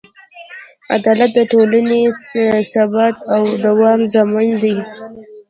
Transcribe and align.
عدالت 0.95 1.31
د 1.35 1.39
ټولنې 1.51 2.01
د 2.11 2.13
ثبات 2.71 3.15
او 3.35 3.41
دوام 3.65 3.99
ضامن 4.13 4.49
دی. 4.63 4.75